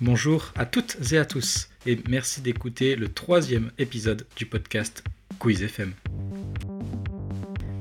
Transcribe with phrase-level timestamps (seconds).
[0.00, 5.04] Bonjour à toutes et à tous, et merci d'écouter le troisième épisode du podcast
[5.38, 5.92] Quiz FM.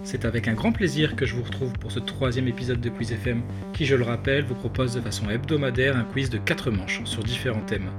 [0.04, 3.12] C'est avec un grand plaisir que je vous retrouve pour ce troisième épisode de Quiz
[3.12, 3.42] FM,
[3.74, 7.24] qui, je le rappelle, vous propose de façon hebdomadaire un quiz de 4 manches sur
[7.24, 7.90] différents thèmes.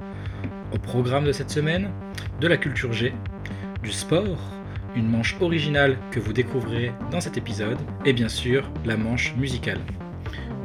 [0.72, 1.90] Au programme de cette semaine,
[2.40, 3.12] de la culture G,
[3.82, 4.38] du sport,
[4.94, 9.80] une manche originale que vous découvrirez dans cet épisode, et bien sûr la manche musicale.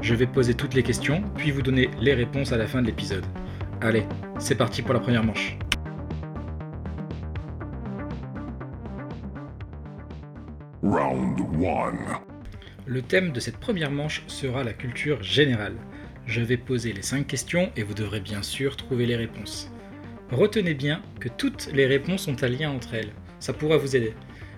[0.02, 2.88] Je vais poser toutes les questions, puis vous donner les réponses à la fin de
[2.88, 3.26] l'épisode.
[3.82, 4.06] Allez,
[4.40, 5.58] c'est parti pour la première manche.
[10.84, 12.22] Round 1.
[12.86, 15.76] Le thème de cette première manche sera la culture générale.
[16.26, 19.72] Je vais poser les 5 questions et vous devrez bien sûr trouver les réponses.
[20.32, 23.12] Retenez bien que toutes les réponses ont un lien entre elles.
[23.40, 24.14] Ça pourra vous aider.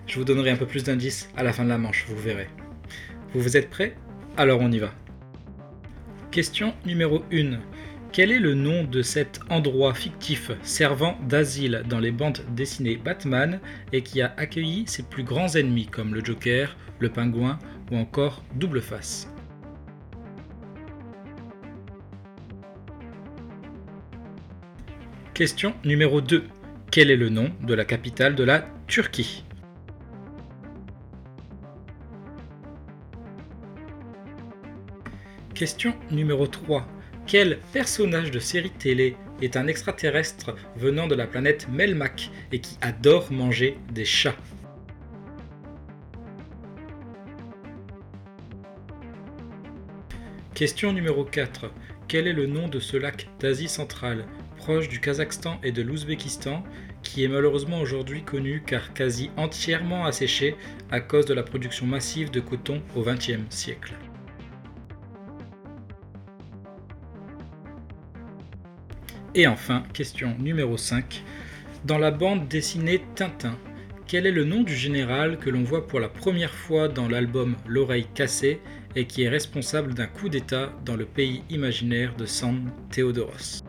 [0.06, 2.48] Je vous donnerai un peu plus d'indices à la fin de la manche, vous verrez.
[3.32, 3.96] Vous vous êtes prêts?
[4.36, 4.92] Alors on y va.
[6.30, 7.58] Question numéro 1.
[8.12, 13.58] Quel est le nom de cet endroit fictif servant d'asile dans les bandes dessinées Batman
[13.92, 17.58] et qui a accueilli ses plus grands ennemis comme le Joker, le Pingouin
[17.90, 19.28] ou encore Double Face?
[25.34, 26.44] Question numéro 2.
[26.92, 29.44] Quel est le nom de la capitale de la Turquie?
[35.60, 36.88] Question numéro 3.
[37.26, 42.78] Quel personnage de série télé est un extraterrestre venant de la planète Melmac et qui
[42.80, 44.34] adore manger des chats?
[50.54, 51.70] Question numéro 4.
[52.08, 54.24] Quel est le nom de ce lac d'Asie centrale,
[54.56, 56.64] proche du Kazakhstan et de l'Ouzbékistan,
[57.02, 60.56] qui est malheureusement aujourd'hui connu car quasi entièrement asséché
[60.90, 63.92] à cause de la production massive de coton au XXe siècle?
[69.36, 71.22] Et enfin, question numéro 5.
[71.84, 73.56] Dans la bande dessinée Tintin,
[74.08, 77.54] quel est le nom du général que l'on voit pour la première fois dans l'album
[77.64, 78.60] L'oreille cassée
[78.96, 83.62] et qui est responsable d'un coup d'État dans le pays imaginaire de San Theodoros?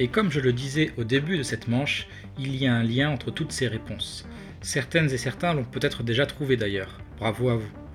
[0.00, 2.08] Et comme je le disais au début de cette manche,
[2.40, 4.26] il y a un lien entre toutes ces réponses.
[4.62, 6.98] Certaines et certains l'ont peut-être déjà trouvé d'ailleurs.
[7.20, 7.87] Bravo à vous.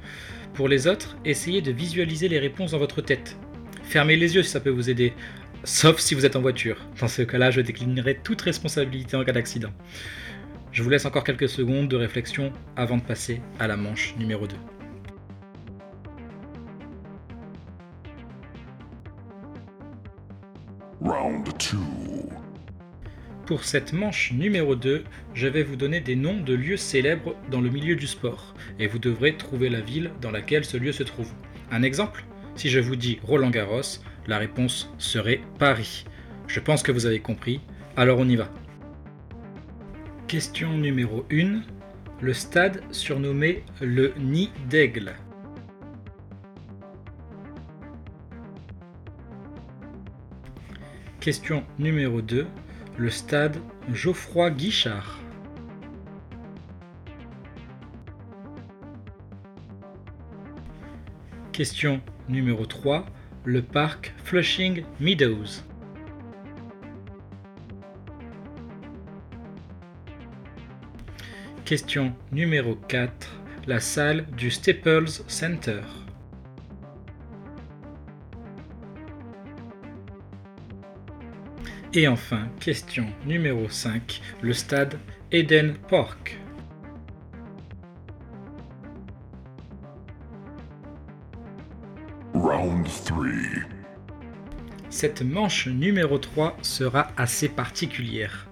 [0.53, 3.35] Pour les autres, essayez de visualiser les réponses dans votre tête.
[3.83, 5.13] Fermez les yeux si ça peut vous aider,
[5.63, 6.77] sauf si vous êtes en voiture.
[6.99, 9.71] Dans ce cas-là, je déclinerai toute responsabilité en cas d'accident.
[10.71, 14.45] Je vous laisse encore quelques secondes de réflexion avant de passer à la manche numéro
[14.45, 14.55] 2.
[21.01, 22.22] Round 2.
[23.45, 27.59] Pour cette manche numéro 2, je vais vous donner des noms de lieux célèbres dans
[27.59, 31.03] le milieu du sport, et vous devrez trouver la ville dans laquelle ce lieu se
[31.03, 31.29] trouve.
[31.69, 32.23] Un exemple
[32.55, 36.05] Si je vous dis Roland Garros, la réponse serait Paris.
[36.47, 37.59] Je pense que vous avez compris,
[37.97, 38.49] alors on y va.
[40.27, 41.63] Question numéro 1.
[42.21, 45.15] Le stade surnommé le Nid d'Aigle.
[51.19, 52.47] Question numéro 2
[52.97, 53.57] le stade
[53.91, 55.19] Geoffroy Guichard.
[61.51, 63.05] Question numéro 3.
[63.45, 65.63] Le parc Flushing Meadows.
[71.65, 73.11] Question numéro 4.
[73.67, 75.81] La salle du Staples Center.
[81.95, 84.97] Et enfin, question numéro 5, le stade
[85.31, 86.39] Eden Park.
[92.33, 93.25] Round 3.
[94.89, 98.47] Cette manche numéro 3 sera assez particulière.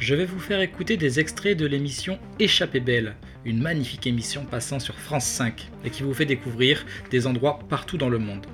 [0.00, 4.80] Je vais vous faire écouter des extraits de l'émission Échappée belle, une magnifique émission passant
[4.80, 8.48] sur France 5 et qui vous fait découvrir des endroits partout dans le monde.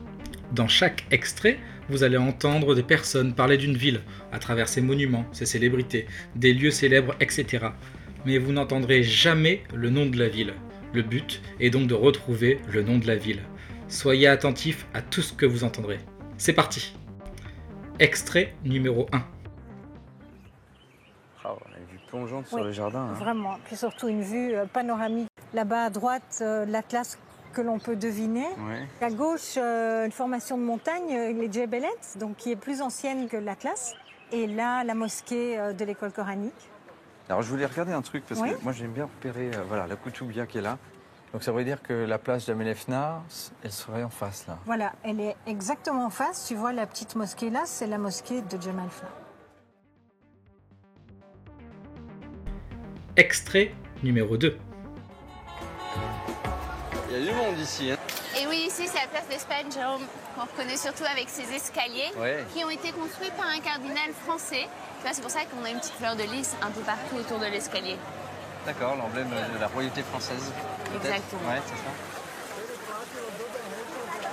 [0.53, 1.59] Dans chaque extrait,
[1.89, 4.01] vous allez entendre des personnes parler d'une ville
[4.33, 6.07] à travers ses monuments, ses célébrités,
[6.37, 7.67] des lieux célèbres, etc.
[8.25, 10.55] Mais vous n'entendrez jamais le nom de la ville.
[10.95, 13.43] Le but est donc de retrouver le nom de la ville.
[13.89, 15.99] Soyez attentifs à tout ce que vous entendrez.
[16.39, 16.95] C'est parti
[17.99, 19.23] Extrait numéro 1.
[21.45, 23.01] Ah, on a une vue plongeante sur Oui, le jardin.
[23.01, 23.13] hein.
[23.15, 23.59] Vraiment.
[23.65, 25.29] Puis surtout une vue euh, panoramique.
[25.55, 27.19] Là-bas à droite, euh, l'Atlas
[27.53, 28.47] que l'on peut deviner.
[28.69, 28.87] Ouais.
[29.01, 33.29] À gauche, euh, une formation de montagne, euh, les Djebelets, donc qui est plus ancienne
[33.29, 33.95] que l'Atlas.
[34.33, 36.71] Et là, la mosquée euh, de l'école coranique.
[37.29, 38.51] Alors je voulais regarder un truc parce Oui.
[38.55, 40.79] que moi j'aime bien repérer euh, voilà, la Koutoubia qui est là.
[41.33, 43.23] Donc ça veut dire que la place de Melefna,
[43.63, 44.59] elle serait en face là.
[44.65, 46.47] Voilà, elle est exactement en face.
[46.47, 49.09] Tu vois la petite mosquée là, c'est la mosquée de Jamal Fna.
[53.17, 54.57] Extrait numéro 2.
[57.11, 57.91] Il y a du monde ici.
[57.91, 57.97] Hein
[58.39, 60.03] Et oui, ici, c'est la place d'Espagne, Jérôme,
[60.35, 62.45] qu'on reconnaît surtout avec ses escaliers, Ouais.
[62.55, 64.67] qui ont été construits par un cardinal français.
[65.11, 67.47] C'est pour ça qu'on a une petite fleur de lys un peu partout autour de
[67.47, 67.97] l'escalier.
[68.67, 70.53] D'accord, l'emblème de la royauté française.
[70.97, 71.49] Exactement.
[71.51, 71.93] Ouais, c'est ça.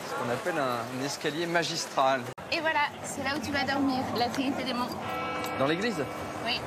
[0.10, 2.21] Ce qu'on appelle un, un escalier magistral.
[2.51, 4.89] Et voilà, c'est là où tu vas dormir, la Trinité des Monts.
[5.60, 6.04] Dans l'église?
[6.45, 6.60] Oui.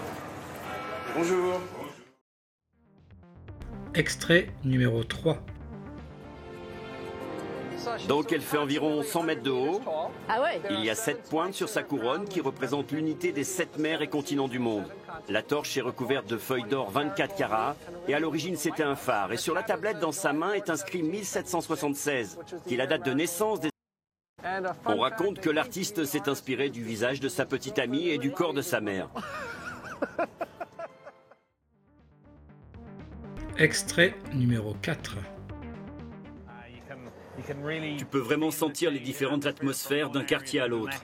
[1.14, 1.60] Bonjour.
[3.94, 5.38] Extrait numéro 3.
[8.08, 9.80] Donc elle fait environ 100 mètres de haut.
[10.28, 13.78] Ah ouais Il y a sept pointes sur sa couronne qui représentent l'unité des sept
[13.78, 14.84] mers et continents du monde.
[15.28, 17.76] La torche est recouverte de feuilles d'or 24 carats
[18.06, 19.32] et à l'origine c'était un phare.
[19.32, 23.12] Et sur la tablette dans sa main est inscrit 1776, qui est la date de
[23.12, 23.70] naissance des...
[24.86, 28.54] On raconte que l'artiste s'est inspiré du visage de sa petite amie et du corps
[28.54, 29.08] de sa mère.
[33.58, 35.16] Extrait numéro 4.
[37.98, 40.96] Tu peux vraiment sentir les différentes atmosphères d'un quartier à l'autre.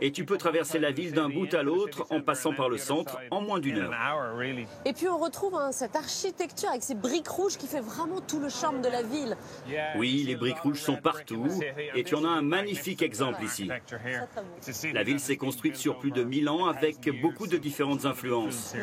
[0.00, 3.18] Et tu peux traverser la ville d'un bout à l'autre en passant par le centre
[3.30, 3.92] en moins d'une heure.
[4.84, 8.40] Et puis on retrouve hein, cette architecture avec ces briques rouges qui fait vraiment tout
[8.40, 9.36] le charme de la ville.
[9.96, 11.48] Oui, les briques rouges sont partout
[11.94, 13.70] et tu en as un magnifique exemple ici.
[14.92, 18.74] La ville s'est construite sur plus de 1000 ans avec beaucoup de différentes influences.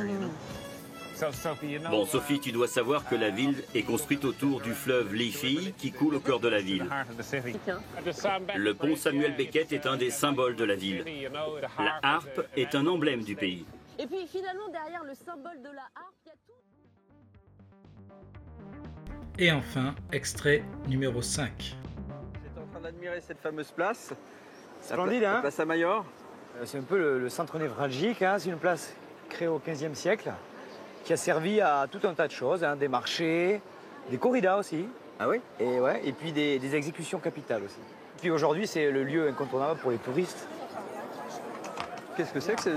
[1.89, 5.91] Bon, Sophie, tu dois savoir que la ville est construite autour du fleuve Liffey qui
[5.91, 6.87] coule au cœur de la ville.
[8.55, 11.03] Le pont Samuel Beckett est un des symboles de la ville.
[11.77, 13.65] La harpe est un emblème du pays.
[13.99, 16.53] Et puis finalement derrière le symbole de la harpe, il y a tout.
[19.37, 21.51] Et enfin, extrait numéro 5.
[22.43, 24.13] J'étais en train d'admirer cette fameuse place.
[24.81, 26.03] Splendide, hein la place à Mayor.
[26.57, 28.39] Euh, C'est un peu le, le centre névralgique, hein.
[28.39, 28.95] c'est une place
[29.29, 30.31] créée au XVe siècle
[31.03, 33.61] qui a servi à tout un tas de choses, hein, des marchés,
[34.09, 34.87] des corridas aussi,
[35.19, 35.39] Ah oui?
[35.59, 37.79] Et, ouais, et puis des, des exécutions capitales aussi.
[38.19, 40.47] Puis aujourd'hui, c'est le lieu incontournable pour les touristes.
[42.17, 42.69] Qu'est-ce que c'est que ce,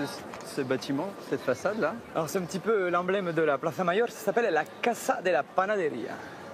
[0.47, 1.95] ce bâtiment, cette façade là?
[2.15, 5.31] Alors c'est un petit peu l'emblème de la Plaza Mayor, ça s'appelle la Casa de
[5.31, 6.13] la Panaderia.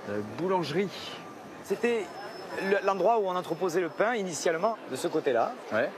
[0.08, 0.88] La boulangerie.
[1.62, 2.05] C'était
[2.62, 5.52] le- l'endroit où on entreposait le pain initialement, de ce côté-là.
[5.73, 5.90] Ouais.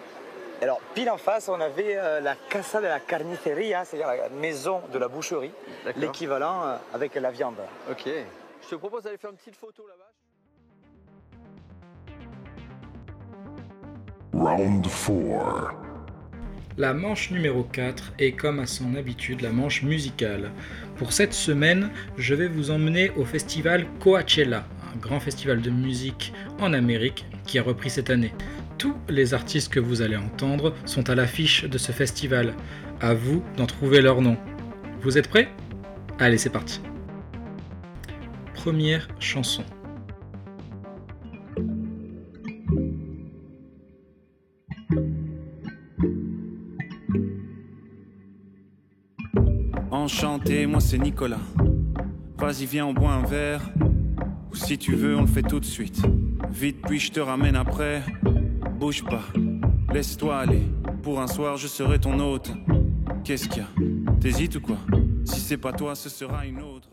[0.63, 4.81] Alors, pile en face, on avait euh, la Casa de la Carniceria, c'est-à-dire la maison
[4.93, 5.51] de la boucherie,
[5.97, 7.57] l'équivalent euh, avec la viande.
[7.91, 8.09] Ok.
[8.63, 10.13] Je te propose d'aller faire une petite photo là-bas.
[14.35, 15.75] Round 4.
[16.79, 20.53] La manche numéro 4 est comme à son habitude la manche musicale.
[20.97, 26.33] Pour cette semaine, je vais vous emmener au festival Coachella, un grand festival de musique
[26.61, 28.33] en Amérique qui a repris cette année.
[28.83, 32.53] Tous les artistes que vous allez entendre sont à l'affiche de ce festival.
[33.01, 34.37] À vous d'en trouver leur nom.
[35.03, 35.49] Vous êtes prêts?
[36.19, 36.81] Allez, c'est parti.
[38.55, 39.63] Première chanson.
[49.93, 51.39] Enchanté, moi c'est Nicolas.
[52.37, 53.63] Vas-y, viens, on boit un verre.
[54.51, 56.03] Ou si tu veux, on le fait tout de suite.
[56.51, 58.03] Vite, puis je te ramène après.
[58.83, 59.23] Bouge pas,
[59.95, 60.63] laisse-toi aller.
[61.05, 62.51] Pour un soir, je serai ton hôte.
[63.23, 63.69] Qu'est-ce qu'il y a?
[64.21, 64.77] T'hésites ou quoi?
[65.25, 66.91] Si c'est pas toi, ce sera une autre.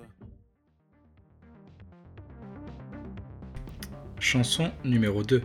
[4.19, 5.41] Chanson numéro 2.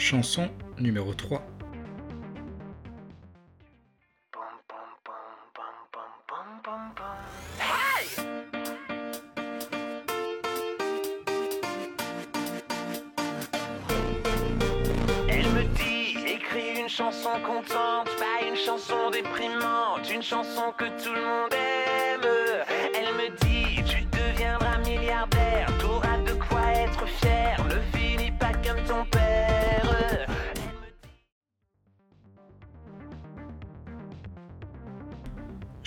[0.00, 1.42] Chanson numéro 3.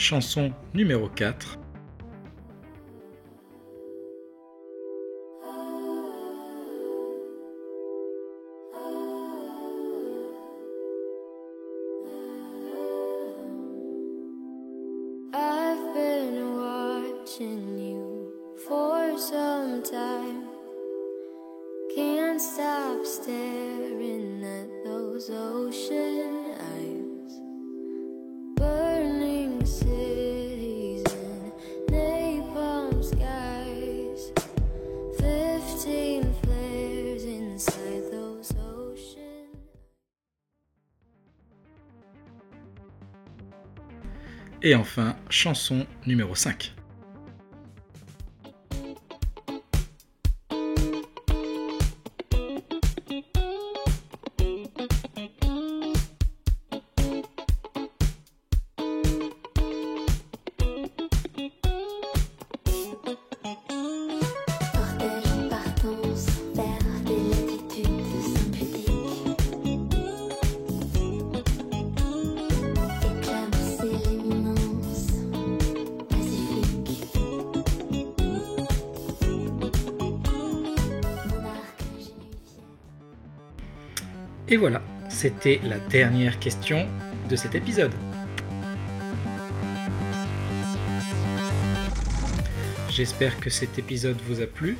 [0.03, 1.57] Chanson numéro 4.
[44.65, 46.73] Et enfin, chanson numéro 5.
[84.53, 86.87] Et voilà, c'était la dernière question
[87.27, 87.91] de cet épisode.
[92.87, 94.77] J'espère que cet épisode vous a plu.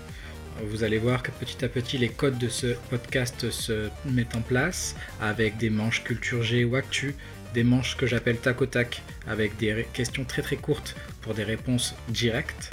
[0.64, 4.42] Vous allez voir que petit à petit les codes de ce podcast se mettent en
[4.42, 7.16] place avec des manches culture G ou actu,
[7.56, 11.44] des manches que j'appelle tac au tac avec des questions très très courtes pour des
[11.44, 12.70] réponses directes.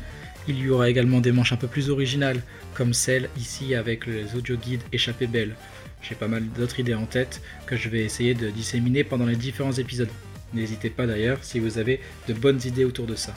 [0.49, 2.42] Il y aura également des manches un peu plus originales
[2.75, 5.54] comme celle ici avec les audio guides Échappée Belle.
[6.02, 9.37] J'ai pas mal d'autres idées en tête que je vais essayer de disséminer pendant les
[9.37, 10.11] différents épisodes.
[10.52, 13.35] N'hésitez pas d'ailleurs si vous avez de bonnes idées autour de ça.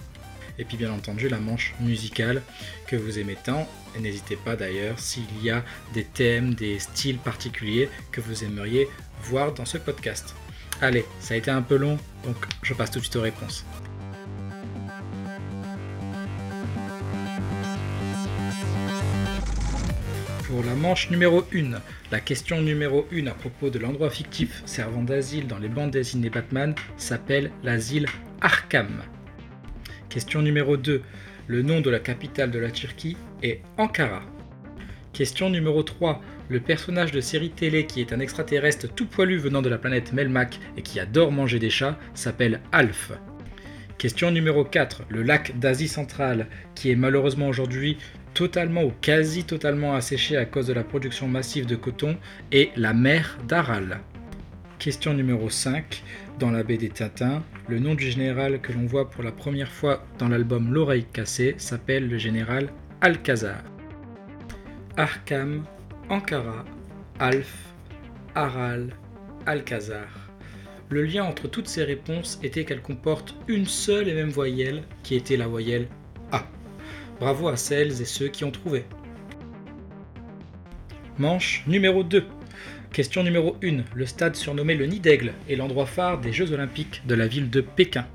[0.59, 2.41] Et puis bien entendu la manche musicale
[2.87, 3.67] que vous aimez tant.
[3.95, 8.87] Et n'hésitez pas d'ailleurs s'il y a des thèmes, des styles particuliers que vous aimeriez
[9.23, 10.35] voir dans ce podcast.
[10.81, 13.65] Allez, ça a été un peu long, donc je passe tout de suite aux réponses.
[20.53, 21.81] Pour la manche numéro 1,
[22.11, 26.29] la question numéro 1 à propos de l'endroit fictif servant d'asile dans les bandes dessinées
[26.29, 28.05] Batman s'appelle l'asile
[28.39, 29.01] Arkham.
[30.09, 31.01] Question numéro 2,
[31.47, 34.21] le nom de la capitale de la Turquie est Ankara.
[35.11, 39.63] Question numéro 3, le personnage de série télé qui est un extraterrestre tout poilu venant
[39.63, 43.11] de la planète Melmac et qui adore manger des chats s'appelle Alf.
[43.97, 45.05] Question numéro 4.
[45.09, 47.97] Le lac d'Asie centrale, qui est malheureusement aujourd'hui
[48.33, 52.17] totalement ou quasi totalement asséché à cause de la production massive de coton,
[52.51, 53.99] est la mer d'Aral.
[54.79, 56.03] Question numéro 5.
[56.39, 59.71] Dans la baie des Tintins, le nom du général que l'on voit pour la première
[59.71, 62.69] fois dans l'album L'oreille cassée s'appelle le général
[63.01, 63.63] Alcazar.
[64.97, 65.63] Arkham,
[66.09, 66.65] Ankara,
[67.19, 67.73] Alf,
[68.35, 68.95] Aral,
[69.45, 70.07] Alcazar.
[70.89, 75.15] Le lien entre toutes ces réponses était qu'elles comportent une seule et même voyelle, qui
[75.15, 75.87] était la voyelle
[76.31, 76.45] A.
[77.23, 78.83] Bravo à celles et ceux qui ont trouvé.
[81.17, 82.25] Manche numéro 2.
[82.91, 83.83] Question numéro 1.
[83.95, 87.49] Le stade surnommé le Nid d'Aigle est l'endroit phare des Jeux Olympiques de la ville
[87.49, 88.05] de Pékin.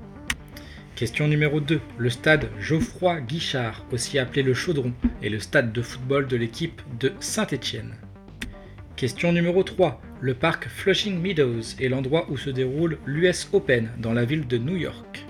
[0.95, 1.81] Question numéro 2.
[1.97, 6.79] Le stade Geoffroy Guichard, aussi appelé le Chaudron, est le stade de football de l'équipe
[6.99, 7.95] de Saint-Étienne.
[8.95, 9.99] Question numéro 3.
[10.21, 14.59] Le parc Flushing Meadows est l'endroit où se déroule l'US Open dans la ville de
[14.59, 15.25] New York.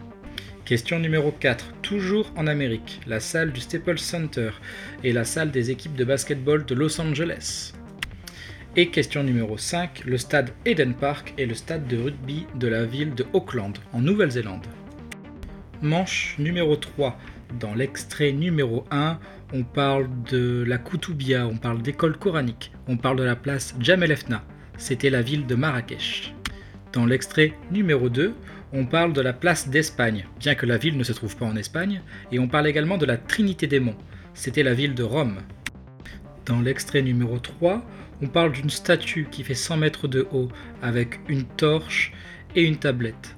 [0.69, 1.73] Question numéro 4.
[1.81, 4.51] Toujours en Amérique, la salle du Staples Center
[5.03, 7.73] est la salle des équipes de basketball de Los Angeles.
[8.75, 10.03] Et question numéro 5.
[10.05, 14.01] Le stade Eden Park est le stade de rugby de la ville de Auckland, en
[14.01, 14.67] Nouvelle-Zélande.
[15.81, 17.17] Manche numéro 3.
[17.59, 19.17] Dans l'extrait numéro 1,
[19.53, 24.15] on parle de la Koutoubia, on parle d'école coranique, on parle de la place Jamel
[24.15, 24.43] Fna,
[24.77, 26.35] c'était la ville de Marrakech.
[26.93, 28.35] Dans l'extrait numéro 2,
[28.73, 31.55] on parle de la place d'Espagne, bien que la ville ne se trouve pas en
[31.55, 33.97] Espagne, et on parle également de la Trinité des Monts,
[34.33, 35.39] c'était la ville de Rome.
[36.45, 37.83] Dans l'extrait numéro 3,
[38.21, 40.49] on parle d'une statue qui fait 100 mètres de haut,
[40.81, 42.13] avec une torche
[42.55, 43.35] et une tablette.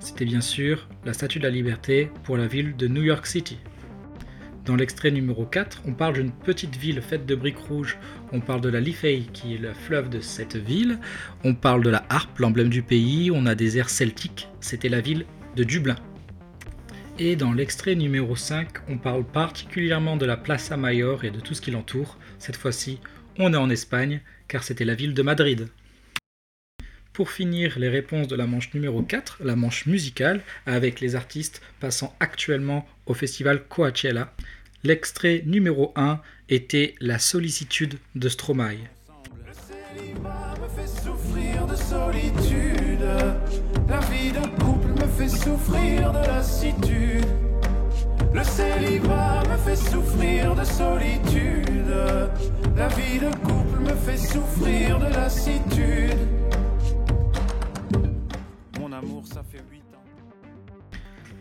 [0.00, 3.58] C'était bien sûr la Statue de la Liberté pour la ville de New York City.
[4.64, 7.98] Dans l'extrait numéro 4, on parle d'une petite ville faite de briques rouges.
[8.32, 10.98] On parle de la Liffey, qui est le fleuve de cette ville.
[11.44, 13.30] On parle de la harpe, l'emblème du pays.
[13.30, 14.48] On a des airs celtiques.
[14.60, 15.96] C'était la ville de Dublin.
[17.18, 21.52] Et dans l'extrait numéro 5, on parle particulièrement de la Plaza Mayor et de tout
[21.52, 22.18] ce qui l'entoure.
[22.38, 23.00] Cette fois-ci,
[23.38, 25.68] on est en Espagne, car c'était la ville de Madrid.
[27.14, 31.62] Pour finir, les réponses de la manche numéro 4, la manche musicale, avec les artistes
[31.78, 34.34] passant actuellement au festival Coachella.
[34.82, 38.78] L'extrait numéro 1 était La sollicitude de Stromae.
[40.60, 43.06] me fait souffrir de solitude.
[43.88, 47.26] La vie de couple me fait souffrir de lassitude.
[48.32, 51.94] Le célibat me fait souffrir de solitude.
[52.76, 56.43] La vie de couple me fait souffrir de lassitude.
[59.34, 60.04] Mon amour, ça fait 8 ans.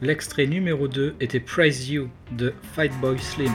[0.01, 2.53] L'extrait numéro 2 était Praise You de
[3.01, 3.51] Boy Slim.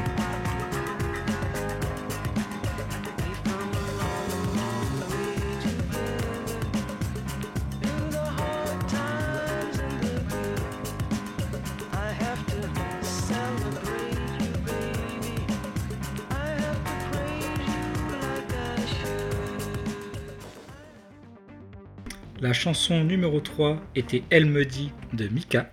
[22.40, 25.70] La chanson numéro 3 était Elle me dit de Mika.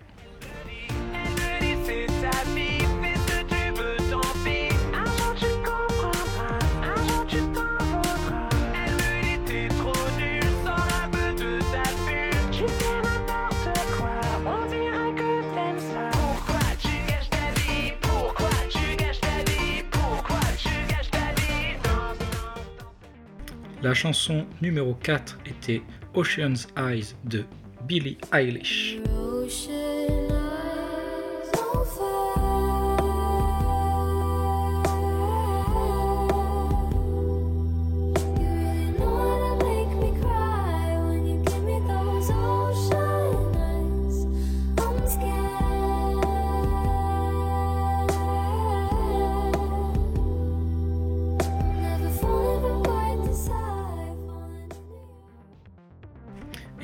[24.05, 25.81] Chanson numéro 4 était
[26.13, 27.43] Ocean's Eyes de
[27.88, 29.00] Billie Eilish.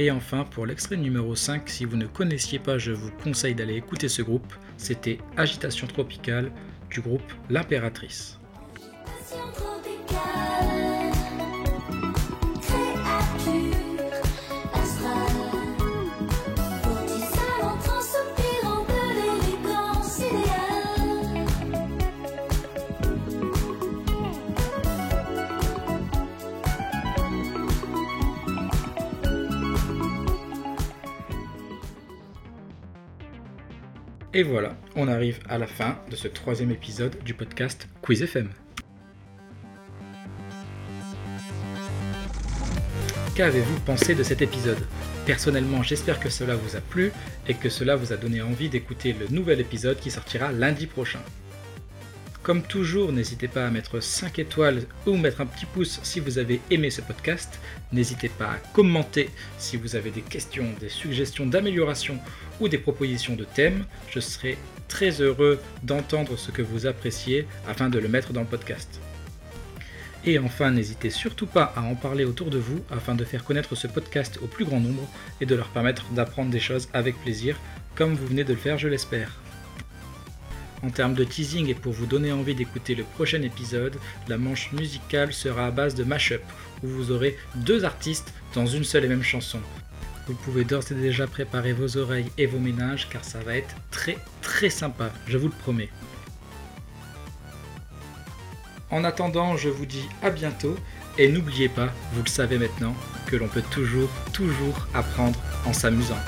[0.02, 3.76] Et enfin, pour l'extrait numéro 5, si vous ne connaissiez pas, je vous conseille d'aller
[3.76, 4.52] écouter ce groupe.
[4.76, 6.52] C'était Agitation Tropicale
[6.90, 8.40] du groupe L'Impératrice.
[34.34, 38.50] Et voilà, on arrive à la fin de ce troisième épisode du podcast Quiz FM.
[43.36, 44.80] Qu'avez-vous pensé de cet épisode?
[45.26, 47.12] Personnellement, j'espère que cela vous a plu
[47.46, 51.20] et que cela vous a donné envie d'écouter le nouvel épisode qui sortira lundi prochain.
[52.44, 56.40] Comme toujours, n'hésitez pas à mettre 5 étoiles ou mettre un petit pouce si vous
[56.40, 57.60] avez aimé ce podcast.
[57.92, 62.18] N'hésitez pas à commenter si vous avez des questions, des suggestions d'amélioration
[62.60, 63.86] ou des propositions de thèmes.
[64.10, 68.48] Je serai très heureux d'entendre ce que vous appréciez afin de le mettre dans le
[68.48, 69.00] podcast.
[70.26, 73.76] Et enfin, n'hésitez surtout pas à en parler autour de vous afin de faire connaître
[73.76, 75.08] ce podcast au plus grand nombre
[75.42, 77.60] et de leur permettre d'apprendre des choses avec plaisir,
[77.96, 79.41] comme vous venez de le faire, je l'espère.
[80.84, 84.72] En termes de teasing et pour vous donner envie d'écouter le prochain épisode, la manche
[84.72, 86.42] musicale sera à base de mashup,
[86.84, 89.60] où vous aurez deux artistes dans une seule et même chanson.
[90.28, 93.76] Vous pouvez d'ores et déjà préparer vos oreilles et vos ménages car ça va être
[93.92, 95.90] très très sympa, je vous le promets.
[98.90, 100.76] En attendant, je vous dis à bientôt
[101.18, 102.96] et n'oubliez pas, vous le savez maintenant,
[103.28, 106.20] que l'on peut toujours, toujours apprendre en s'amusant.